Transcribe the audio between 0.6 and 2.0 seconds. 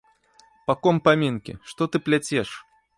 Па ком памінкі, што